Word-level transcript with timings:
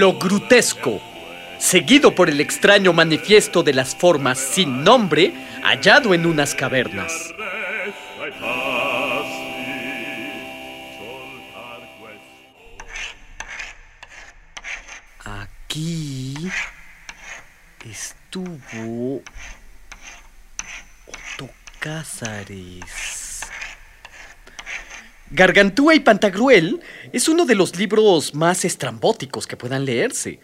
Lo 0.00 0.14
grotesco, 0.14 0.98
seguido 1.58 2.14
por 2.14 2.30
el 2.30 2.40
extraño 2.40 2.94
manifiesto 2.94 3.62
de 3.62 3.74
las 3.74 3.94
formas 3.94 4.38
sin 4.38 4.82
nombre 4.82 5.30
hallado 5.62 6.14
en 6.14 6.24
unas 6.24 6.54
cavernas. 6.54 7.34
Aquí 15.22 16.34
estuvo 17.84 19.20
Otto 21.08 21.50
Cázares. 21.78 23.09
Gargantúa 25.32 25.94
y 25.94 26.00
Pantagruel 26.00 26.80
es 27.12 27.28
uno 27.28 27.46
de 27.46 27.54
los 27.54 27.76
libros 27.76 28.34
más 28.34 28.64
estrambóticos 28.64 29.46
que 29.46 29.56
puedan 29.56 29.84
leerse. 29.84 30.40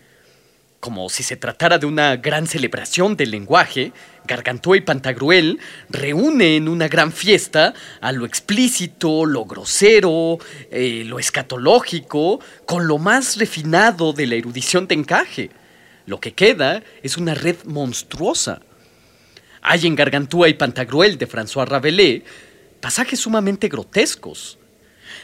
Como 0.79 1.09
si 1.09 1.25
se 1.25 1.37
tratara 1.37 1.79
de 1.79 1.87
una 1.87 2.15
gran 2.15 2.47
celebración 2.47 3.17
del 3.17 3.33
lenguaje, 3.33 3.93
Gargantúa 4.27 4.77
y 4.77 4.83
Pantagruel 4.83 5.59
reúne 5.89 6.55
en 6.55 6.69
una 6.69 6.87
gran 6.87 7.11
fiesta 7.11 7.75
a 8.01 8.13
lo 8.13 8.25
explícito, 8.27 9.27
lo 9.27 9.45
grosero, 9.45 10.39
eh, 10.71 11.03
lo 11.05 11.19
escatológico, 11.19 12.39
con 12.65 12.87
lo 12.87 12.99
más 12.99 13.39
refinado 13.39 14.13
de 14.13 14.29
la 14.29 14.37
erudición 14.37 14.87
de 14.87 14.95
encaje. 14.95 15.51
Lo 16.07 16.21
que 16.21 16.33
queda 16.33 16.85
es 17.03 17.17
una 17.17 17.35
red 17.35 17.57
monstruosa. 17.65 18.61
Hay 19.63 19.85
en 19.85 19.97
Gargantúa 19.97 20.49
y 20.49 20.55
Pantagruel 20.55 21.19
de 21.19 21.29
François 21.29 21.67
Rabelais 21.67 22.23
pasajes 22.81 23.19
sumamente 23.19 23.67
grotescos. 23.67 24.61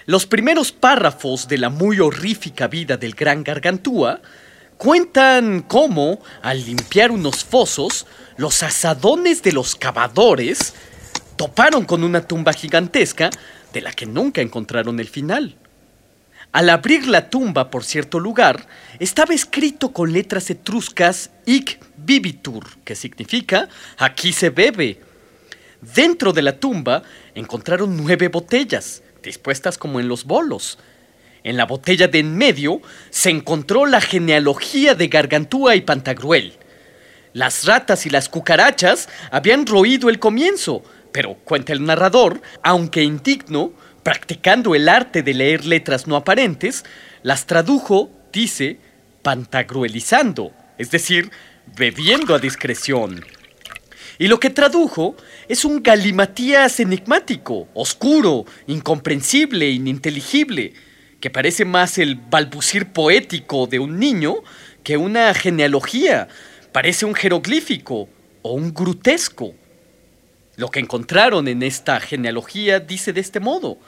Los 0.06 0.26
primeros 0.26 0.72
párrafos 0.72 1.48
de 1.48 1.58
la 1.58 1.68
muy 1.68 2.00
horrífica 2.00 2.66
vida 2.66 2.96
del 2.96 3.14
gran 3.14 3.44
Gargantúa 3.44 4.20
cuentan 4.76 5.62
cómo, 5.62 6.20
al 6.42 6.64
limpiar 6.64 7.10
unos 7.10 7.44
fosos, 7.44 8.06
los 8.36 8.62
asadones 8.62 9.42
de 9.42 9.52
los 9.52 9.76
cavadores 9.76 10.74
toparon 11.36 11.84
con 11.84 12.02
una 12.02 12.26
tumba 12.26 12.52
gigantesca 12.52 13.30
de 13.72 13.80
la 13.80 13.92
que 13.92 14.06
nunca 14.06 14.40
encontraron 14.40 14.98
el 15.00 15.08
final. 15.08 15.56
Al 16.52 16.68
abrir 16.68 17.06
la 17.06 17.30
tumba 17.30 17.70
por 17.70 17.84
cierto 17.84 18.20
lugar, 18.20 18.66
estaba 18.98 19.34
escrito 19.34 19.92
con 19.92 20.12
letras 20.12 20.50
etruscas 20.50 21.30
Ic 21.46 21.80
Bibitur, 21.96 22.64
que 22.84 22.94
significa 22.94 23.68
aquí 23.96 24.32
se 24.32 24.50
bebe. 24.50 25.00
Dentro 25.80 26.32
de 26.32 26.42
la 26.42 26.58
tumba 26.58 27.02
encontraron 27.34 27.96
nueve 27.96 28.28
botellas, 28.28 29.02
dispuestas 29.22 29.78
como 29.78 30.00
en 30.00 30.08
los 30.08 30.24
bolos. 30.24 30.78
En 31.44 31.56
la 31.56 31.66
botella 31.66 32.08
de 32.08 32.20
en 32.20 32.36
medio 32.36 32.80
se 33.10 33.30
encontró 33.30 33.86
la 33.86 34.00
genealogía 34.00 34.94
de 34.94 35.08
Gargantúa 35.08 35.74
y 35.76 35.80
Pantagruel. 35.80 36.54
Las 37.32 37.64
ratas 37.64 38.06
y 38.06 38.10
las 38.10 38.28
cucarachas 38.28 39.08
habían 39.30 39.66
roído 39.66 40.08
el 40.08 40.18
comienzo, 40.18 40.82
pero, 41.12 41.34
cuenta 41.44 41.72
el 41.72 41.84
narrador, 41.84 42.40
aunque 42.62 43.02
indigno, 43.02 43.72
practicando 44.02 44.74
el 44.74 44.88
arte 44.88 45.22
de 45.22 45.34
leer 45.34 45.64
letras 45.64 46.06
no 46.06 46.16
aparentes, 46.16 46.84
las 47.22 47.46
tradujo, 47.46 48.10
dice, 48.32 48.78
pantagruelizando, 49.22 50.52
es 50.78 50.90
decir, 50.90 51.30
bebiendo 51.76 52.34
a 52.34 52.38
discreción. 52.38 53.24
Y 54.18 54.28
lo 54.28 54.38
que 54.38 54.50
tradujo 54.50 55.16
es 55.48 55.64
un 55.64 55.82
galimatías 55.82 56.80
enigmático, 56.80 57.68
oscuro, 57.74 58.44
incomprensible, 58.66 59.70
ininteligible, 59.70 60.74
que 61.20 61.30
parece 61.30 61.64
más 61.64 61.98
el 61.98 62.16
balbucir 62.16 62.92
poético 62.92 63.66
de 63.66 63.78
un 63.78 63.98
niño 63.98 64.36
que 64.82 64.96
una 64.96 65.32
genealogía, 65.34 66.28
parece 66.72 67.06
un 67.06 67.14
jeroglífico 67.14 68.08
o 68.42 68.52
un 68.52 68.74
grutesco. 68.74 69.54
Lo 70.56 70.68
que 70.68 70.80
encontraron 70.80 71.48
en 71.48 71.62
esta 71.62 72.00
genealogía 72.00 72.80
dice 72.80 73.12
de 73.12 73.20
este 73.20 73.40
modo, 73.40 73.78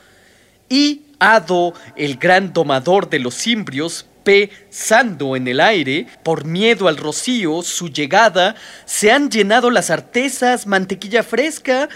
y 0.69 1.03
Ado, 1.19 1.75
el 1.97 2.17
gran 2.17 2.53
domador 2.53 3.09
de 3.09 3.19
los 3.19 3.35
cimbrios, 3.35 4.07
pesando 4.25 5.37
en 5.37 5.47
el 5.47 5.61
aire, 5.61 6.07
por 6.23 6.45
miedo 6.45 6.89
al 6.89 6.97
rocío, 6.97 7.63
su 7.63 7.89
llegada, 7.89 8.57
se 8.87 9.13
han 9.13 9.31
llenado 9.31 9.71
las 9.71 9.91
artesas, 9.91 10.67
mantequilla 10.67 11.23
fresca, 11.23 11.89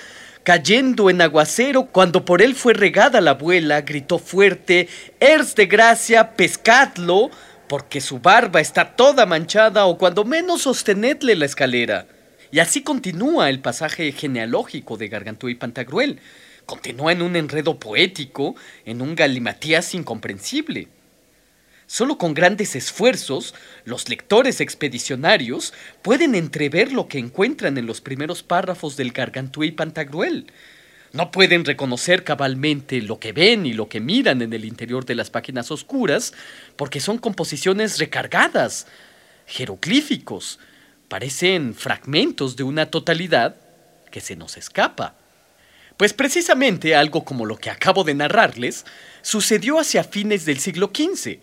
cayendo 0.45 1.11
en 1.11 1.21
aguacero, 1.21 1.87
cuando 1.87 2.25
por 2.25 2.43
él 2.43 2.55
fue 2.55 2.75
regada 2.75 3.21
la 3.21 3.33
abuela, 3.33 3.81
gritó 3.81 4.19
fuerte, 4.19 4.89
Ers 5.19 5.55
de 5.55 5.67
gracia, 5.67 6.37
pescadlo, 6.37 7.31
porque 7.69 8.01
su 8.01 8.21
barba 8.21 8.61
está 8.61 8.97
toda 8.97 9.27
manchada, 9.27 9.87
o 9.87 9.99
cuando 9.99 10.25
menos 10.25 10.63
sostenedle 10.63 11.35
la 11.35 11.47
escalera. 11.47 12.07
Y 12.51 12.61
así 12.61 12.83
continúa 12.83 13.51
el 13.51 13.61
pasaje 13.61 14.11
genealógico 14.13 14.97
de 14.97 15.09
Gargantúa 15.09 15.51
y 15.51 15.55
Pantagruel. 15.55 16.21
Continúa 16.65 17.13
en 17.13 17.23
un 17.23 17.37
enredo 17.37 17.79
poético, 17.79 18.55
en 18.87 19.03
un 19.03 19.15
galimatías 19.15 19.95
incomprensible. 19.95 20.89
Solo 21.91 22.19
con 22.19 22.35
grandes 22.35 22.77
esfuerzos, 22.77 23.55
los 23.87 24.11
lectores 24.11 24.61
expedicionarios 24.61 25.73
pueden 26.03 26.35
entrever 26.35 26.93
lo 26.93 27.09
que 27.09 27.19
encuentran 27.19 27.79
en 27.79 27.87
los 27.87 28.03
primeros 28.03 28.43
párrafos 28.43 28.99
del 28.99 29.11
Gargantúa 29.11 29.65
y 29.65 29.73
Pantagruel. 29.73 30.53
No 31.15 31.31
pueden 31.31 31.65
reconocer 31.65 32.25
cabalmente 32.25 33.01
lo 33.01 33.19
que 33.19 33.33
ven 33.33 33.65
y 33.65 33.73
lo 33.73 33.89
que 33.89 34.01
miran 34.01 34.43
en 34.43 34.53
el 34.53 34.67
interior 34.67 35.07
de 35.07 35.15
las 35.15 35.31
páginas 35.31 35.71
oscuras, 35.71 36.35
porque 36.77 37.01
son 37.01 37.17
composiciones 37.17 37.99
recargadas, 37.99 38.87
jeroglíficos, 39.47 40.59
parecen 41.09 41.75
fragmentos 41.75 42.55
de 42.57 42.65
una 42.65 42.91
totalidad 42.91 43.57
que 44.11 44.21
se 44.21 44.37
nos 44.37 44.59
escapa. 44.59 45.15
Pues 45.97 46.13
precisamente 46.13 46.95
algo 46.95 47.25
como 47.25 47.47
lo 47.47 47.57
que 47.57 47.71
acabo 47.71 48.05
de 48.05 48.13
narrarles 48.13 48.85
sucedió 49.23 49.81
hacia 49.81 50.05
fines 50.05 50.45
del 50.45 50.59
siglo 50.59 50.93
XV, 50.95 51.39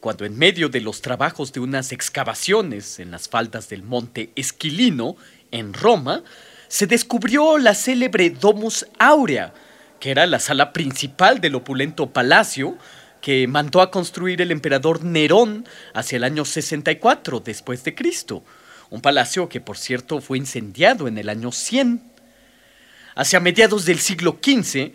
cuando 0.00 0.24
en 0.24 0.36
medio 0.36 0.68
de 0.68 0.80
los 0.80 1.02
trabajos 1.02 1.52
de 1.52 1.60
unas 1.60 1.92
excavaciones 1.92 2.98
en 2.98 3.10
las 3.10 3.28
faldas 3.28 3.68
del 3.68 3.82
monte 3.82 4.30
Esquilino, 4.34 5.16
en 5.50 5.74
Roma, 5.74 6.22
se 6.68 6.86
descubrió 6.86 7.58
la 7.58 7.74
célebre 7.74 8.30
Domus 8.30 8.86
Aurea, 8.98 9.52
que 9.98 10.10
era 10.10 10.26
la 10.26 10.38
sala 10.38 10.72
principal 10.72 11.40
del 11.40 11.56
opulento 11.56 12.10
palacio 12.10 12.78
que 13.20 13.46
mandó 13.46 13.82
a 13.82 13.90
construir 13.90 14.40
el 14.40 14.50
emperador 14.50 15.04
Nerón 15.04 15.66
hacia 15.92 16.16
el 16.16 16.24
año 16.24 16.44
64 16.44 17.40
después 17.40 17.84
de 17.84 17.94
Cristo, 17.94 18.42
un 18.88 19.02
palacio 19.02 19.48
que 19.48 19.60
por 19.60 19.76
cierto 19.76 20.20
fue 20.20 20.38
incendiado 20.38 21.06
en 21.06 21.18
el 21.18 21.28
año 21.28 21.52
100. 21.52 22.02
Hacia 23.14 23.40
mediados 23.40 23.84
del 23.84 23.98
siglo 23.98 24.38
XV, 24.42 24.92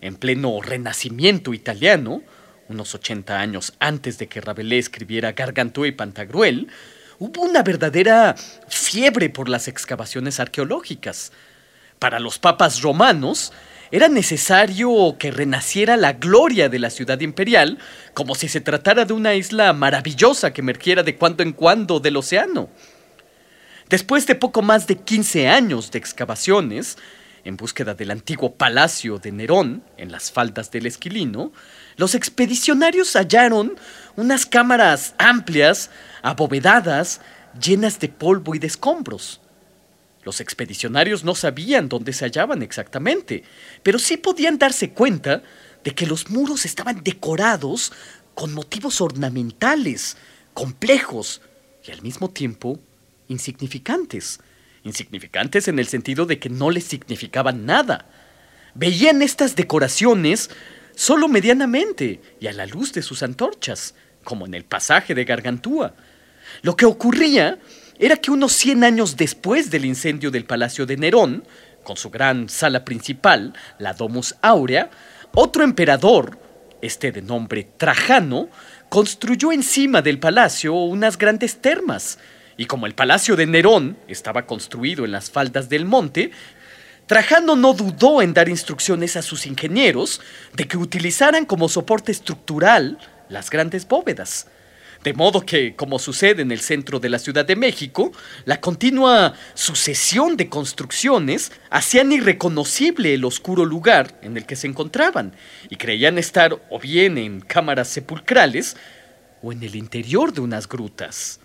en 0.00 0.16
pleno 0.16 0.60
renacimiento 0.62 1.52
italiano, 1.52 2.22
unos 2.68 2.94
80 2.94 3.38
años 3.38 3.72
antes 3.78 4.18
de 4.18 4.28
que 4.28 4.40
Rabelais 4.40 4.86
escribiera 4.86 5.32
Gargantúa 5.32 5.88
y 5.88 5.92
Pantagruel, 5.92 6.68
hubo 7.18 7.42
una 7.42 7.62
verdadera 7.62 8.34
fiebre 8.68 9.30
por 9.30 9.48
las 9.48 9.68
excavaciones 9.68 10.40
arqueológicas. 10.40 11.32
Para 11.98 12.20
los 12.20 12.38
papas 12.38 12.82
romanos, 12.82 13.52
era 13.90 14.08
necesario 14.08 15.16
que 15.18 15.30
renaciera 15.30 15.96
la 15.96 16.14
gloria 16.14 16.68
de 16.68 16.78
la 16.78 16.90
ciudad 16.90 17.20
imperial, 17.20 17.78
como 18.14 18.34
si 18.34 18.48
se 18.48 18.60
tratara 18.60 19.04
de 19.04 19.12
una 19.12 19.34
isla 19.34 19.72
maravillosa 19.72 20.52
que 20.52 20.60
emergiera 20.60 21.02
de 21.02 21.16
cuando 21.16 21.42
en 21.42 21.52
cuando 21.52 22.00
del 22.00 22.16
océano. 22.16 22.68
Después 23.88 24.26
de 24.26 24.34
poco 24.34 24.62
más 24.62 24.88
de 24.88 24.96
15 24.96 25.48
años 25.48 25.92
de 25.92 25.98
excavaciones, 25.98 26.98
en 27.46 27.56
búsqueda 27.56 27.94
del 27.94 28.10
antiguo 28.10 28.56
palacio 28.56 29.18
de 29.20 29.30
Nerón, 29.30 29.84
en 29.96 30.10
las 30.10 30.32
faldas 30.32 30.72
del 30.72 30.84
Esquilino, 30.84 31.52
los 31.96 32.16
expedicionarios 32.16 33.14
hallaron 33.14 33.76
unas 34.16 34.46
cámaras 34.46 35.14
amplias, 35.16 35.90
abovedadas, 36.22 37.20
llenas 37.62 38.00
de 38.00 38.08
polvo 38.08 38.56
y 38.56 38.58
de 38.58 38.66
escombros. 38.66 39.40
Los 40.24 40.40
expedicionarios 40.40 41.22
no 41.22 41.36
sabían 41.36 41.88
dónde 41.88 42.12
se 42.12 42.24
hallaban 42.24 42.62
exactamente, 42.62 43.44
pero 43.84 44.00
sí 44.00 44.16
podían 44.16 44.58
darse 44.58 44.90
cuenta 44.90 45.44
de 45.84 45.94
que 45.94 46.06
los 46.06 46.28
muros 46.30 46.64
estaban 46.64 47.04
decorados 47.04 47.92
con 48.34 48.52
motivos 48.54 49.00
ornamentales, 49.00 50.16
complejos 50.52 51.42
y 51.86 51.92
al 51.92 52.02
mismo 52.02 52.28
tiempo 52.28 52.80
insignificantes. 53.28 54.40
Insignificantes 54.86 55.66
en 55.66 55.80
el 55.80 55.88
sentido 55.88 56.26
de 56.26 56.38
que 56.38 56.48
no 56.48 56.70
les 56.70 56.84
significaban 56.84 57.66
nada. 57.66 58.06
Veían 58.74 59.20
estas 59.20 59.56
decoraciones 59.56 60.48
solo 60.94 61.26
medianamente 61.26 62.20
y 62.38 62.46
a 62.46 62.52
la 62.52 62.66
luz 62.66 62.92
de 62.92 63.02
sus 63.02 63.24
antorchas, 63.24 63.96
como 64.22 64.46
en 64.46 64.54
el 64.54 64.64
pasaje 64.64 65.12
de 65.16 65.24
Gargantúa. 65.24 65.94
Lo 66.62 66.76
que 66.76 66.86
ocurría 66.86 67.58
era 67.98 68.16
que 68.16 68.30
unos 68.30 68.52
100 68.52 68.84
años 68.84 69.16
después 69.16 69.72
del 69.72 69.86
incendio 69.86 70.30
del 70.30 70.44
Palacio 70.44 70.86
de 70.86 70.96
Nerón, 70.96 71.42
con 71.82 71.96
su 71.96 72.08
gran 72.08 72.48
sala 72.48 72.84
principal, 72.84 73.54
la 73.80 73.92
Domus 73.92 74.36
Aurea, 74.40 74.90
otro 75.34 75.64
emperador, 75.64 76.38
este 76.80 77.10
de 77.10 77.22
nombre 77.22 77.66
Trajano, 77.76 78.50
construyó 78.88 79.50
encima 79.50 80.00
del 80.00 80.20
palacio 80.20 80.74
unas 80.74 81.18
grandes 81.18 81.60
termas, 81.60 82.20
y 82.56 82.66
como 82.66 82.86
el 82.86 82.94
palacio 82.94 83.36
de 83.36 83.46
Nerón 83.46 83.96
estaba 84.08 84.46
construido 84.46 85.04
en 85.04 85.12
las 85.12 85.30
faldas 85.30 85.68
del 85.68 85.84
monte, 85.84 86.30
Trajano 87.06 87.54
no 87.54 87.72
dudó 87.72 88.20
en 88.20 88.34
dar 88.34 88.48
instrucciones 88.48 89.16
a 89.16 89.22
sus 89.22 89.46
ingenieros 89.46 90.20
de 90.54 90.66
que 90.66 90.76
utilizaran 90.76 91.44
como 91.44 91.68
soporte 91.68 92.10
estructural 92.10 92.98
las 93.28 93.48
grandes 93.48 93.86
bóvedas. 93.86 94.48
De 95.04 95.12
modo 95.12 95.46
que, 95.46 95.76
como 95.76 96.00
sucede 96.00 96.42
en 96.42 96.50
el 96.50 96.58
centro 96.58 96.98
de 96.98 97.08
la 97.08 97.20
Ciudad 97.20 97.44
de 97.44 97.54
México, 97.54 98.10
la 98.44 98.60
continua 98.60 99.34
sucesión 99.54 100.36
de 100.36 100.48
construcciones 100.48 101.52
hacían 101.70 102.10
irreconocible 102.10 103.14
el 103.14 103.24
oscuro 103.24 103.64
lugar 103.64 104.18
en 104.22 104.36
el 104.36 104.46
que 104.46 104.56
se 104.56 104.66
encontraban 104.66 105.32
y 105.70 105.76
creían 105.76 106.18
estar 106.18 106.60
o 106.70 106.80
bien 106.80 107.18
en 107.18 107.40
cámaras 107.40 107.86
sepulcrales 107.86 108.76
o 109.42 109.52
en 109.52 109.62
el 109.62 109.76
interior 109.76 110.32
de 110.32 110.40
unas 110.40 110.66
grutas. 110.66 111.38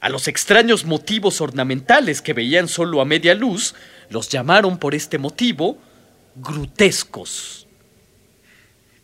A 0.00 0.08
los 0.08 0.28
extraños 0.28 0.84
motivos 0.84 1.40
ornamentales 1.40 2.22
que 2.22 2.32
veían 2.32 2.68
solo 2.68 3.00
a 3.00 3.04
media 3.04 3.34
luz, 3.34 3.74
los 4.10 4.28
llamaron 4.28 4.78
por 4.78 4.94
este 4.94 5.18
motivo 5.18 5.78
grutescos. 6.36 7.66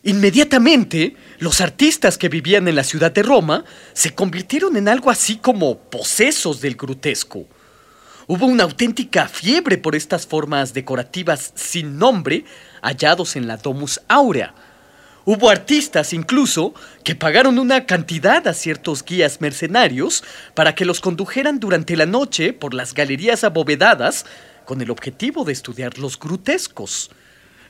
Inmediatamente, 0.03 1.15
los 1.39 1.61
artistas 1.61 2.17
que 2.17 2.29
vivían 2.29 2.67
en 2.67 2.75
la 2.75 2.83
ciudad 2.83 3.11
de 3.11 3.23
Roma 3.23 3.65
se 3.93 4.13
convirtieron 4.13 4.77
en 4.77 4.87
algo 4.87 5.09
así 5.09 5.37
como 5.37 5.79
posesos 5.79 6.61
del 6.61 6.75
grotesco. 6.75 7.47
Hubo 8.27 8.45
una 8.45 8.63
auténtica 8.63 9.27
fiebre 9.27 9.77
por 9.77 9.95
estas 9.95 10.25
formas 10.25 10.73
decorativas 10.73 11.51
sin 11.55 11.97
nombre 11.97 12.45
hallados 12.81 13.35
en 13.35 13.47
la 13.47 13.57
Domus 13.57 13.99
Aurea. 14.07 14.53
Hubo 15.27 15.49
artistas 15.49 16.13
incluso 16.13 16.75
que 17.03 17.15
pagaron 17.15 17.57
una 17.57 17.87
cantidad 17.87 18.47
a 18.47 18.53
ciertos 18.53 19.03
guías 19.03 19.41
mercenarios 19.41 20.23
para 20.53 20.75
que 20.75 20.85
los 20.85 21.01
condujeran 21.01 21.59
durante 21.59 21.97
la 21.97 22.05
noche 22.05 22.53
por 22.53 22.75
las 22.75 22.93
galerías 22.93 23.43
abovedadas 23.43 24.27
con 24.65 24.81
el 24.81 24.91
objetivo 24.91 25.43
de 25.43 25.53
estudiar 25.53 25.97
los 25.97 26.19
grotescos. 26.19 27.09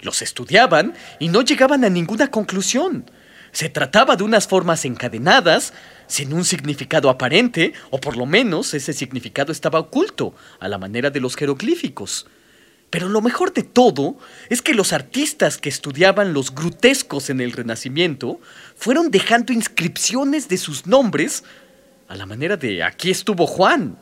Los 0.02 0.22
estudiaban 0.22 0.96
y 1.18 1.30
no 1.30 1.42
llegaban 1.44 1.86
a 1.86 1.90
ninguna 1.90 2.30
conclusión. 2.30 3.10
Se 3.54 3.70
trataba 3.70 4.18
de 4.18 4.24
unas 4.26 4.50
formas 4.50 4.84
encadenadas, 4.84 5.72
sin 6.08 6.34
un 6.34 6.44
significado 6.44 7.10
aparente, 7.10 7.72
o 7.90 8.02
por 8.02 8.18
lo 8.18 8.26
menos 8.26 8.74
ese 8.74 8.92
significado 8.92 9.54
estaba 9.54 9.80
oculto, 9.80 10.36
a 10.60 10.68
la 10.68 10.78
manera 10.78 11.10
de 11.10 11.22
los 11.22 11.38
jeroglíficos. 11.38 12.28
Pero 12.96 13.10
lo 13.10 13.20
mejor 13.20 13.52
de 13.52 13.64
todo 13.64 14.16
es 14.48 14.62
que 14.62 14.74
los 14.74 14.94
artistas 14.94 15.58
que 15.58 15.68
estudiaban 15.68 16.32
los 16.32 16.56
grotescos 16.56 17.30
en 17.30 17.42
el 17.42 17.52
Renacimiento 17.52 18.40
fueron 18.78 19.12
dejando 19.12 19.52
inscripciones 19.52 20.48
de 20.48 20.56
sus 20.56 20.88
nombres 20.88 21.44
a 22.08 22.16
la 22.16 22.26
manera 22.26 22.56
de 22.56 22.84
aquí 22.84 23.12
estuvo 23.12 23.48
Juan, 23.48 23.98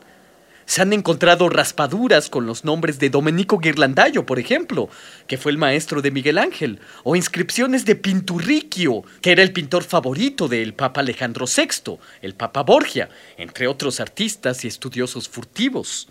se 0.67 0.83
han 0.83 0.93
encontrado 0.93 1.49
raspaduras 1.49 2.29
con 2.29 2.45
los 2.45 2.65
nombres 2.65 2.99
de 2.99 3.09
Domenico 3.09 3.57
Ghirlandaio, 3.57 4.27
por 4.27 4.37
ejemplo, 4.37 4.89
que 5.25 5.39
fue 5.39 5.51
el 5.51 5.57
maestro 5.57 6.03
de 6.03 6.11
Miguel 6.11 6.37
Ángel, 6.37 6.79
o 7.03 7.15
inscripciones 7.15 7.85
de 7.85 7.95
Pinturricchio, 7.95 9.01
que 9.23 9.31
era 9.31 9.41
el 9.41 9.53
pintor 9.53 9.83
favorito 9.83 10.47
del 10.47 10.75
Papa 10.75 11.01
Alejandro 11.01 11.47
VI, 11.47 11.97
el 12.21 12.35
Papa 12.35 12.61
Borgia, 12.61 13.09
entre 13.37 13.65
otros 13.65 13.99
artistas 13.99 14.63
y 14.63 14.67
estudiosos 14.67 15.27
furtivos. 15.27 16.09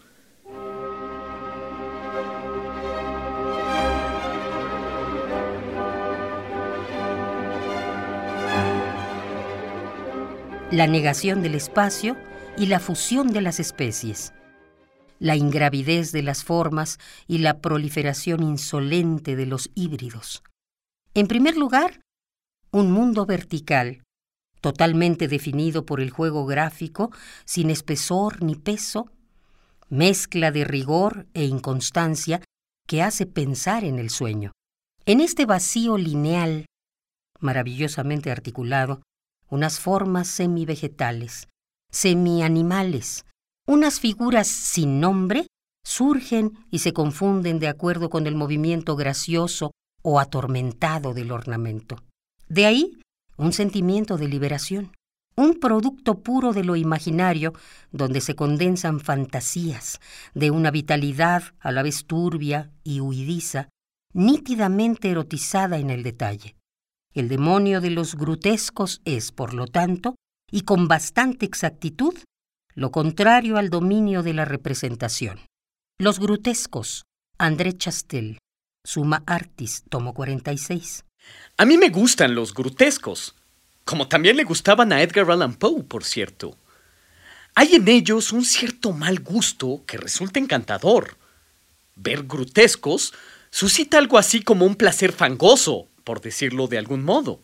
La 10.73 10.89
negación 10.89 11.43
del 11.43 11.55
espacio 11.55 12.17
y 12.57 12.67
la 12.67 12.81
fusión 12.81 13.33
de 13.33 13.43
las 13.43 13.61
especies 13.61 14.33
la 15.23 15.37
ingravidez 15.37 16.11
de 16.11 16.23
las 16.23 16.43
formas 16.43 16.99
y 17.29 17.39
la 17.39 17.61
proliferación 17.61 18.43
insolente 18.43 19.37
de 19.37 19.47
los 19.47 19.71
híbridos. 19.77 20.43
En 21.15 21.29
primer 21.29 21.57
lugar, 21.57 22.01
un 22.73 22.91
mundo 22.91 23.25
vertical, 23.25 24.03
totalmente 24.61 25.29
definido 25.29 25.87
por 25.87 26.01
el 26.01 26.11
juego 26.11 26.45
gráfico, 26.45 27.13
sin 27.45 27.71
espesor 27.71 28.43
ni 28.43 28.57
peso, 28.57 29.13
mezcla 29.89 30.51
de 30.51 30.65
rigor 30.65 31.29
e 31.35 31.45
inconstancia 31.45 32.43
que 32.89 33.01
hace 33.01 33.25
pensar 33.25 33.85
en 33.85 34.01
el 34.01 34.11
sueño. 34.11 34.51
En 35.07 35.21
este 35.21 35.47
vacío 35.47 35.99
lineal, 35.99 36.67
maravillosamente 37.39 38.33
articulado, 38.33 39.03
unas 39.53 39.79
formas 39.79 40.29
semi-vegetales, 40.29 41.47
semi-animales, 41.91 43.27
unas 43.67 44.01
figuras 44.01 44.49
sin 44.49 44.99
nombre 44.99 45.47
surgen 45.85 46.53
y 46.71 46.79
se 46.79 46.95
confunden 46.95 47.59
de 47.59 47.69
acuerdo 47.69 48.09
con 48.09 48.27
el 48.27 48.35
movimiento 48.35 48.97
gracioso 48.97 49.73
o 50.03 50.19
atormentado 50.19 51.13
del 51.13 51.31
ornamento. 51.33 51.97
De 52.49 52.65
ahí 52.65 52.99
un 53.37 53.53
sentimiento 53.53 54.17
de 54.17 54.29
liberación, 54.29 54.93
un 55.37 55.61
producto 55.61 56.21
puro 56.21 56.55
de 56.55 56.65
lo 56.65 56.75
imaginario 56.75 57.53
donde 57.91 58.23
se 58.23 58.35
condensan 58.35 59.01
fantasías 59.01 60.01
de 60.33 60.51
una 60.51 60.71
vitalidad 60.71 61.43
a 61.61 61.73
la 61.73 61.83
vez 61.83 62.07
turbia 62.07 62.71
y 62.85 63.01
huidiza, 63.01 63.69
nítidamente 64.15 65.11
erotizada 65.11 65.77
en 65.77 65.91
el 65.91 66.03
detalle. 66.03 66.57
El 67.15 67.29
demonio 67.29 67.83
de 67.83 67.91
los 67.91 68.15
grotescos 68.15 69.03
es, 69.05 69.33
por 69.33 69.53
lo 69.53 69.67
tanto, 69.67 70.17
y 70.51 70.63
con 70.63 70.89
bastante 70.89 71.45
exactitud, 71.45 72.15
lo 72.75 72.91
contrario 72.91 73.59
al 73.59 73.69
dominio 73.69 74.23
de 74.23 74.33
la 74.33 74.47
representación. 74.47 75.41
Los 75.99 76.19
grotescos, 76.19 77.05
André 77.37 77.77
Chastel, 77.77 78.39
Suma 78.83 79.23
Artis, 79.27 79.85
tomo 79.91 80.15
46. 80.15 81.05
A 81.59 81.67
mí 81.67 81.77
me 81.77 81.91
gustan 81.91 82.35
los 82.35 82.55
grotescos, 82.55 83.35
como 83.85 84.09
también 84.09 84.37
le 84.37 84.45
gustaban 84.45 84.91
a 84.93 85.03
Edgar 85.03 85.31
Allan 85.31 85.55
Poe, 85.55 85.83
por 85.83 86.05
cierto. 86.05 86.57
Hay 87.55 87.75
en 87.75 87.89
ellos 87.89 88.33
un 88.33 88.47
cierto 88.47 88.93
mal 88.93 89.21
gusto 89.21 89.83
que 89.87 89.99
resulta 89.99 90.41
encantador. 90.41 91.19
Ver 91.95 92.23
grotescos 92.23 93.13
suscita 93.51 93.99
algo 93.99 94.17
así 94.17 94.43
como 94.43 94.65
un 94.65 94.77
placer 94.77 95.13
fangoso, 95.13 95.89
por 96.05 96.21
decirlo 96.21 96.69
de 96.69 96.79
algún 96.79 97.05
modo. 97.05 97.41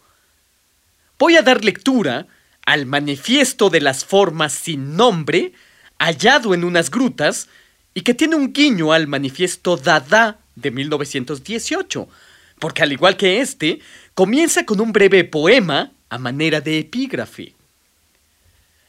Voy 1.18 1.36
a 1.36 1.42
dar 1.42 1.64
lectura 1.64 2.26
al 2.64 2.86
manifiesto 2.86 3.70
de 3.70 3.80
las 3.80 4.04
formas 4.04 4.52
sin 4.52 4.96
nombre, 4.96 5.52
hallado 5.98 6.54
en 6.54 6.64
unas 6.64 6.90
grutas, 6.90 7.48
y 7.94 8.02
que 8.02 8.14
tiene 8.14 8.36
un 8.36 8.52
guiño 8.52 8.92
al 8.92 9.06
manifiesto 9.06 9.76
Dada 9.76 10.38
de 10.54 10.70
1918, 10.70 12.08
porque 12.58 12.82
al 12.82 12.92
igual 12.92 13.16
que 13.16 13.40
este, 13.40 13.80
comienza 14.14 14.64
con 14.64 14.80
un 14.80 14.92
breve 14.92 15.24
poema 15.24 15.92
a 16.08 16.18
manera 16.18 16.60
de 16.60 16.78
epígrafe. 16.78 17.54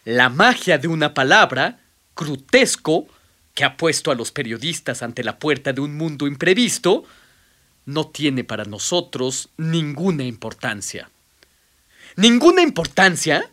La 0.06 0.30
magia 0.30 0.78
de 0.78 0.88
una 0.88 1.14
palabra, 1.14 1.80
grotesco, 2.16 3.08
que 3.54 3.64
ha 3.64 3.78
puesto 3.78 4.12
a 4.12 4.16
los 4.16 4.32
periodistas 4.32 5.04
ante 5.04 5.24
la 5.24 5.38
puerta 5.38 5.74
de 5.74 5.82
un 5.82 5.96
mundo 5.98 6.28
imprevisto, 6.28 7.06
no 7.90 8.08
tiene 8.08 8.44
para 8.44 8.66
nosotros 8.66 9.50
ninguna 9.58 10.24
importancia. 10.24 11.10
¿Ninguna 12.16 12.62
importancia? 12.62 13.50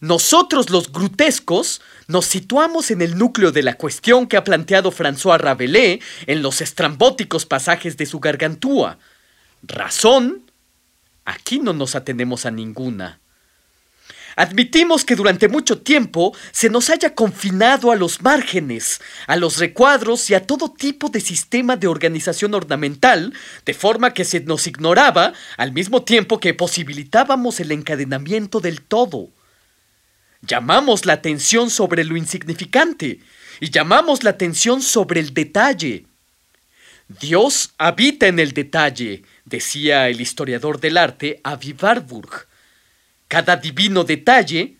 Nosotros 0.00 0.68
los 0.68 0.92
grotescos 0.92 1.80
nos 2.06 2.26
situamos 2.26 2.90
en 2.90 3.00
el 3.00 3.16
núcleo 3.16 3.52
de 3.52 3.62
la 3.62 3.74
cuestión 3.74 4.26
que 4.26 4.36
ha 4.36 4.44
planteado 4.44 4.92
François 4.92 5.38
Rabelais 5.38 6.02
en 6.26 6.42
los 6.42 6.60
estrambóticos 6.60 7.46
pasajes 7.46 7.96
de 7.96 8.04
su 8.04 8.20
gargantúa. 8.20 8.98
Razón, 9.62 10.42
aquí 11.24 11.58
no 11.58 11.72
nos 11.72 11.94
atenemos 11.94 12.44
a 12.44 12.50
ninguna. 12.50 13.19
Admitimos 14.40 15.04
que 15.04 15.16
durante 15.16 15.48
mucho 15.48 15.82
tiempo 15.82 16.34
se 16.50 16.70
nos 16.70 16.88
haya 16.88 17.14
confinado 17.14 17.92
a 17.92 17.94
los 17.94 18.22
márgenes, 18.22 19.02
a 19.26 19.36
los 19.36 19.58
recuadros 19.58 20.30
y 20.30 20.34
a 20.34 20.46
todo 20.46 20.72
tipo 20.72 21.10
de 21.10 21.20
sistema 21.20 21.76
de 21.76 21.88
organización 21.88 22.54
ornamental, 22.54 23.34
de 23.66 23.74
forma 23.74 24.14
que 24.14 24.24
se 24.24 24.40
nos 24.40 24.66
ignoraba 24.66 25.34
al 25.58 25.72
mismo 25.72 26.04
tiempo 26.04 26.40
que 26.40 26.54
posibilitábamos 26.54 27.60
el 27.60 27.70
encadenamiento 27.70 28.60
del 28.60 28.80
todo. 28.80 29.28
Llamamos 30.40 31.04
la 31.04 31.12
atención 31.12 31.68
sobre 31.68 32.02
lo 32.04 32.16
insignificante 32.16 33.20
y 33.60 33.68
llamamos 33.68 34.24
la 34.24 34.30
atención 34.30 34.80
sobre 34.80 35.20
el 35.20 35.34
detalle. 35.34 36.06
Dios 37.08 37.74
habita 37.76 38.26
en 38.26 38.38
el 38.38 38.52
detalle, 38.52 39.22
decía 39.44 40.08
el 40.08 40.18
historiador 40.18 40.80
del 40.80 40.96
arte 40.96 41.42
Avi 41.44 41.76
Warburg. 41.78 42.48
Cada 43.30 43.54
divino 43.54 44.02
detalle 44.02 44.74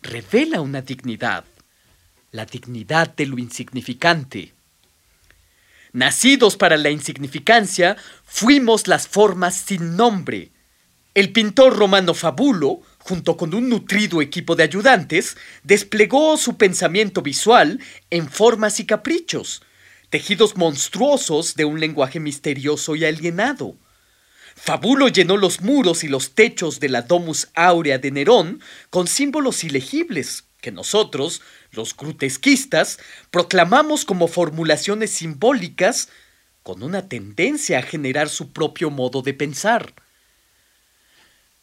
revela 0.00 0.62
una 0.62 0.80
dignidad, 0.80 1.44
la 2.30 2.46
dignidad 2.46 3.14
de 3.14 3.26
lo 3.26 3.36
insignificante. 3.38 4.54
Nacidos 5.92 6.56
para 6.56 6.78
la 6.78 6.88
insignificancia, 6.88 7.98
fuimos 8.24 8.88
las 8.88 9.06
formas 9.06 9.56
sin 9.56 9.94
nombre. 9.94 10.52
El 11.12 11.32
pintor 11.32 11.76
romano 11.76 12.14
Fabulo, 12.14 12.80
junto 13.00 13.36
con 13.36 13.52
un 13.52 13.68
nutrido 13.68 14.22
equipo 14.22 14.56
de 14.56 14.62
ayudantes, 14.62 15.36
desplegó 15.62 16.38
su 16.38 16.56
pensamiento 16.56 17.20
visual 17.20 17.78
en 18.08 18.30
formas 18.30 18.80
y 18.80 18.86
caprichos, 18.86 19.60
tejidos 20.08 20.56
monstruosos 20.56 21.56
de 21.56 21.66
un 21.66 21.78
lenguaje 21.78 22.20
misterioso 22.20 22.96
y 22.96 23.04
alienado. 23.04 23.76
Fabulo 24.54 25.08
llenó 25.08 25.36
los 25.36 25.60
muros 25.60 26.04
y 26.04 26.08
los 26.08 26.34
techos 26.34 26.80
de 26.80 26.88
la 26.88 27.02
Domus 27.02 27.48
Áurea 27.54 27.98
de 27.98 28.10
Nerón 28.10 28.60
con 28.90 29.06
símbolos 29.06 29.64
ilegibles 29.64 30.44
que 30.60 30.70
nosotros, 30.70 31.42
los 31.72 31.96
grutesquistas, 31.96 32.98
proclamamos 33.30 34.04
como 34.04 34.28
formulaciones 34.28 35.10
simbólicas 35.10 36.08
con 36.62 36.82
una 36.82 37.08
tendencia 37.08 37.78
a 37.78 37.82
generar 37.82 38.28
su 38.28 38.52
propio 38.52 38.90
modo 38.90 39.22
de 39.22 39.34
pensar. 39.34 39.92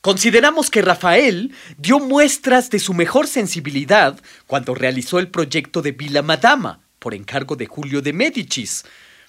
Consideramos 0.02 0.70
que 0.70 0.82
Rafael 0.82 1.54
dio 1.78 2.00
muestras 2.00 2.70
de 2.70 2.80
su 2.80 2.94
mejor 2.94 3.28
sensibilidad 3.28 4.20
cuando 4.48 4.76
realizó 4.76 5.20
el 5.20 5.30
proyecto 5.30 5.82
de 5.82 5.92
Villa 5.92 6.22
Madama, 6.22 6.82
por 7.00 7.14
encargo 7.14 7.56
de 7.56 7.66
Julio 7.66 8.02
de 8.02 8.14
Médicis. 8.14 8.86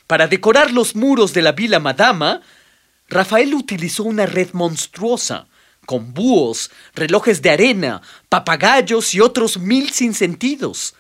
Para 0.07 0.27
decorar 0.27 0.73
los 0.73 0.97
muros 0.97 1.33
de 1.33 1.43
la 1.43 1.53
Villa 1.53 1.79
Madama, 1.81 2.43
Rafael 3.11 3.55
utilizó 3.55 4.05
una 4.05 4.25
red 4.25 4.51
monstruosa, 4.53 5.49
con 5.85 6.15
búhos, 6.15 6.71
relojes 6.95 7.43
de 7.43 7.51
arena, 7.51 8.03
papagayos 8.29 9.13
y 9.15 9.21
otros 9.21 9.59
mil 9.59 9.91
sinsentidos. 9.91 10.95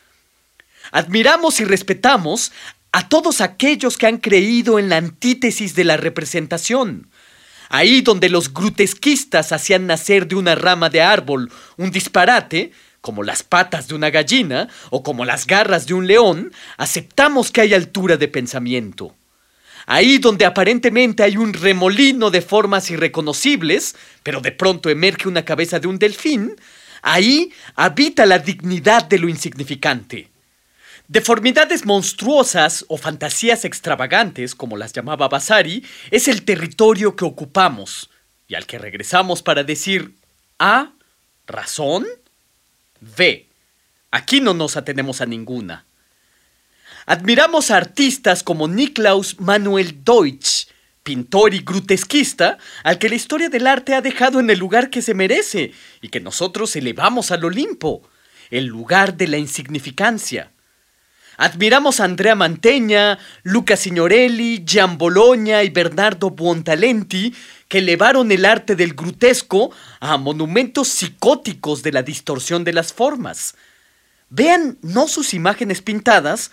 Admiramos 0.90 1.60
y 1.60 1.64
respetamos 1.64 2.50
a 2.90 3.08
todos 3.08 3.40
aquellos 3.40 3.96
que 3.96 4.08
han 4.08 4.18
creído 4.18 4.80
en 4.80 4.88
la 4.88 4.96
antítesis 4.96 5.76
de 5.76 5.84
la 5.84 5.96
representación. 5.96 7.08
Ahí 7.68 8.00
donde 8.00 8.28
los 8.28 8.52
grutesquistas 8.52 9.52
hacían 9.52 9.86
nacer 9.86 10.26
de 10.26 10.34
una 10.34 10.56
rama 10.56 10.90
de 10.90 11.02
árbol 11.02 11.52
un 11.76 11.92
disparate, 11.92 12.72
como 13.00 13.22
las 13.22 13.44
patas 13.44 13.86
de 13.86 13.94
una 13.94 14.10
gallina 14.10 14.68
o 14.90 15.04
como 15.04 15.24
las 15.24 15.46
garras 15.46 15.86
de 15.86 15.94
un 15.94 16.08
león, 16.08 16.52
aceptamos 16.76 17.52
que 17.52 17.60
hay 17.60 17.72
altura 17.72 18.16
de 18.16 18.26
pensamiento. 18.26 19.14
Ahí 19.92 20.18
donde 20.18 20.44
aparentemente 20.44 21.24
hay 21.24 21.36
un 21.36 21.52
remolino 21.52 22.30
de 22.30 22.42
formas 22.42 22.92
irreconocibles, 22.92 23.96
pero 24.22 24.40
de 24.40 24.52
pronto 24.52 24.88
emerge 24.88 25.26
una 25.26 25.44
cabeza 25.44 25.80
de 25.80 25.88
un 25.88 25.98
delfín, 25.98 26.54
ahí 27.02 27.52
habita 27.74 28.24
la 28.24 28.38
dignidad 28.38 29.08
de 29.08 29.18
lo 29.18 29.28
insignificante. 29.28 30.30
Deformidades 31.08 31.86
monstruosas 31.86 32.84
o 32.86 32.98
fantasías 32.98 33.64
extravagantes, 33.64 34.54
como 34.54 34.76
las 34.76 34.92
llamaba 34.92 35.26
Vasari, 35.26 35.84
es 36.12 36.28
el 36.28 36.44
territorio 36.44 37.16
que 37.16 37.24
ocupamos 37.24 38.10
y 38.46 38.54
al 38.54 38.66
que 38.66 38.78
regresamos 38.78 39.42
para 39.42 39.64
decir 39.64 40.14
A, 40.60 40.92
razón, 41.48 42.06
B, 43.00 43.48
aquí 44.12 44.40
no 44.40 44.54
nos 44.54 44.76
atenemos 44.76 45.20
a 45.20 45.26
ninguna. 45.26 45.84
Admiramos 47.10 47.72
a 47.72 47.76
artistas 47.76 48.44
como 48.44 48.68
Niklaus 48.68 49.40
Manuel 49.40 50.04
Deutsch, 50.04 50.68
pintor 51.02 51.54
y 51.54 51.58
grutesquista, 51.58 52.56
al 52.84 52.98
que 52.98 53.08
la 53.08 53.16
historia 53.16 53.48
del 53.48 53.66
arte 53.66 53.94
ha 53.94 54.00
dejado 54.00 54.38
en 54.38 54.48
el 54.48 54.60
lugar 54.60 54.90
que 54.90 55.02
se 55.02 55.12
merece 55.12 55.72
y 56.00 56.08
que 56.08 56.20
nosotros 56.20 56.76
elevamos 56.76 57.32
al 57.32 57.44
Olimpo, 57.44 58.08
el 58.52 58.66
lugar 58.66 59.16
de 59.16 59.26
la 59.26 59.38
insignificancia. 59.38 60.52
Admiramos 61.36 61.98
a 61.98 62.04
Andrea 62.04 62.36
Manteña, 62.36 63.18
Luca 63.42 63.76
Signorelli, 63.76 64.62
Gian 64.64 64.96
Bologna 64.96 65.64
y 65.64 65.70
Bernardo 65.70 66.30
Buontalenti, 66.30 67.34
que 67.66 67.78
elevaron 67.78 68.30
el 68.30 68.44
arte 68.44 68.76
del 68.76 68.94
grutesco 68.94 69.72
a 69.98 70.16
monumentos 70.16 70.86
psicóticos 70.86 71.82
de 71.82 71.90
la 71.90 72.04
distorsión 72.04 72.62
de 72.62 72.72
las 72.72 72.92
formas. 72.92 73.56
Vean 74.28 74.78
no 74.82 75.08
sus 75.08 75.34
imágenes 75.34 75.82
pintadas, 75.82 76.52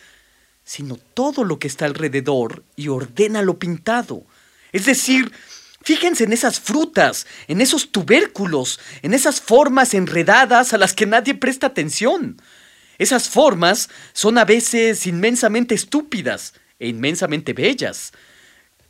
sino 0.68 0.98
todo 0.98 1.46
lo 1.46 1.60
que 1.60 1.68
está 1.70 1.86
alrededor 1.86 2.62
y 2.76 2.90
ordena 2.90 3.42
lo 3.42 3.58
pintado. 3.58 4.26
Es 4.74 4.86
decir, 4.86 5.32
fíjense 5.82 6.26
en 6.26 6.34
esas 6.34 6.60
frutas, 6.60 7.26
en 7.48 7.62
esos 7.62 7.90
tubérculos, 7.90 8.78
en 9.02 9.14
esas 9.14 9.40
formas 9.40 9.94
enredadas 9.94 10.74
a 10.74 10.78
las 10.78 10.94
que 10.94 11.06
nadie 11.06 11.36
presta 11.36 11.68
atención. 11.68 12.42
Esas 12.98 13.30
formas 13.30 13.90
son 14.12 14.38
a 14.38 14.44
veces 14.44 15.08
inmensamente 15.08 15.74
estúpidas 15.74 16.54
e 16.80 16.90
inmensamente 16.90 17.54
bellas. 17.54 18.12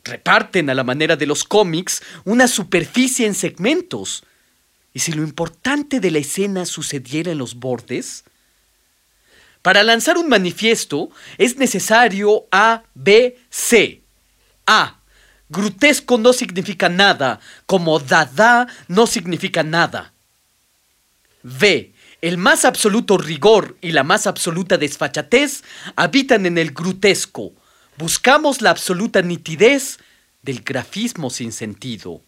Reparten 0.04 0.72
a 0.72 0.74
la 0.74 0.84
manera 0.84 1.16
de 1.16 1.28
los 1.28 1.44
cómics 1.44 2.02
una 2.26 2.48
superficie 2.48 3.28
en 3.28 3.36
segmentos. 3.36 4.24
¿Y 4.94 5.00
si 5.00 5.12
lo 5.12 5.22
importante 5.22 6.00
de 6.00 6.10
la 6.10 6.18
escena 6.18 6.66
sucediera 6.66 7.32
en 7.32 7.38
los 7.38 7.54
bordes? 7.54 8.24
Para 9.62 9.84
lanzar 9.84 10.18
un 10.18 10.30
manifiesto 10.30 11.10
es 11.38 11.58
necesario 11.58 12.46
A, 12.52 12.84
B, 12.94 13.38
C. 13.50 14.02
A. 14.66 15.00
Grutesco 15.50 16.18
no 16.18 16.34
significa 16.34 16.90
nada, 16.90 17.40
como 17.66 18.00
dada 18.00 18.68
no 18.88 19.08
significa 19.08 19.64
nada. 19.64 20.14
B. 21.44 21.94
El 22.22 22.38
más 22.38 22.66
absoluto 22.66 23.18
rigor 23.18 23.78
y 23.82 23.92
la 23.92 24.04
más 24.04 24.28
absoluta 24.28 24.78
desfachatez 24.78 25.64
habitan 25.96 26.46
en 26.46 26.58
el 26.58 26.72
grutesco. 26.72 27.54
Buscamos 27.98 28.62
la 28.62 28.72
absoluta 28.72 29.22
nitidez 29.22 30.00
del 30.42 30.62
grafismo 30.62 31.30
sin 31.30 31.52
sentido. 31.52 32.22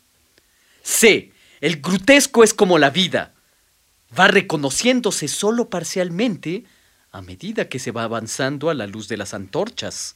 C. 0.83 1.31
El 1.59 1.81
grutesco 1.81 2.43
es 2.43 2.53
como 2.53 2.77
la 2.77 2.89
vida. 2.89 3.33
Va 4.17 4.27
reconociéndose 4.27 5.27
solo 5.27 5.69
parcialmente 5.69 6.63
a 7.11 7.21
medida 7.21 7.69
que 7.69 7.79
se 7.79 7.91
va 7.91 8.03
avanzando 8.03 8.69
a 8.69 8.73
la 8.73 8.87
luz 8.87 9.07
de 9.07 9.17
las 9.17 9.33
antorchas. 9.33 10.15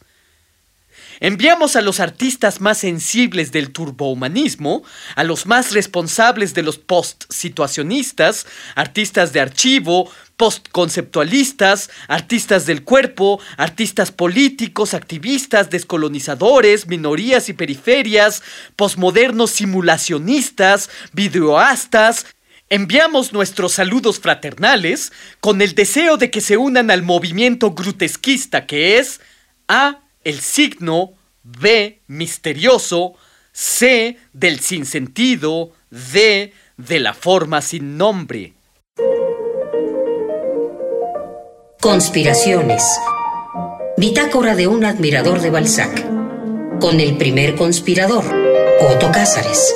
Enviamos 1.20 1.76
a 1.76 1.82
los 1.82 2.00
artistas 2.00 2.62
más 2.62 2.80
sensibles 2.80 3.52
del 3.52 3.72
turbohumanismo, 3.72 4.84
a 5.16 5.24
los 5.24 5.46
más 5.46 5.72
responsables 5.72 6.54
de 6.54 6.64
los 6.64 6.78
post-situacionistas, 6.78 8.46
artistas 8.76 9.34
de 9.34 9.40
archivo, 9.40 10.12
post-conceptualistas, 10.38 11.90
artistas 12.08 12.66
del 12.66 12.84
cuerpo, 12.84 13.40
artistas 13.58 14.12
políticos, 14.12 14.94
activistas, 14.94 15.70
descolonizadores, 15.70 16.88
minorías 16.88 17.50
y 17.50 17.54
periferias, 17.54 18.44
posmodernos 18.76 19.52
simulacionistas, 19.52 20.90
videoastas, 21.14 22.26
Enviamos 22.74 23.34
nuestros 23.34 23.74
saludos 23.74 24.20
fraternales 24.20 25.12
con 25.42 25.62
el 25.62 25.76
deseo 25.76 26.18
de 26.18 26.32
que 26.32 26.42
se 26.42 26.58
unan 26.58 26.90
al 26.90 27.04
movimiento 27.04 27.76
grutesquista 27.76 28.66
que 28.66 28.98
es 28.98 29.22
A, 29.68 30.00
el 30.24 30.40
signo, 30.40 31.12
B, 31.44 32.00
misterioso, 32.08 33.14
C, 33.52 34.18
del 34.34 34.60
sinsentido, 34.60 35.70
D, 35.92 36.52
de 36.78 37.00
la 37.00 37.14
forma 37.14 37.62
sin 37.62 37.96
nombre. 37.96 38.54
Conspiraciones. 41.80 42.84
Bitácora 43.98 44.56
de 44.56 44.66
un 44.66 44.84
admirador 44.84 45.42
de 45.42 45.52
Balzac. 45.52 46.08
Con 46.80 47.00
el 47.00 47.18
primer 47.18 47.54
conspirador, 47.54 48.26
Otto 48.82 49.12
Cázares 49.12 49.76